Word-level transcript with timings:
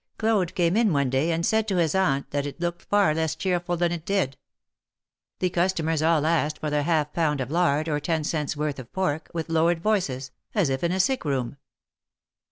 Claude 0.17 0.55
came 0.55 0.75
in 0.75 0.91
one 0.91 1.11
day, 1.11 1.31
and 1.31 1.45
said 1.45 1.67
to 1.67 1.75
his 1.75 1.93
aunt 1.93 2.31
that 2.31 2.47
it 2.47 2.59
looked 2.59 2.81
far 2.81 3.13
less 3.13 3.35
cheerful 3.35 3.77
than 3.77 3.91
it 3.91 4.03
did. 4.03 4.35
The 5.37 5.51
customers 5.51 6.01
all 6.01 6.25
asked 6.25 6.57
for 6.57 6.71
their 6.71 6.81
half 6.81 7.13
pound 7.13 7.39
of 7.39 7.51
lard, 7.51 7.87
or 7.87 7.99
ten 7.99 8.23
cents' 8.23 8.57
worth 8.57 8.79
of 8.79 8.91
pork, 8.91 9.29
with 9.35 9.47
lowered 9.47 9.79
voices, 9.83 10.31
as 10.55 10.69
if 10.71 10.83
in 10.83 10.91
a 10.91 10.99
sick 10.99 11.23
room. 11.23 11.57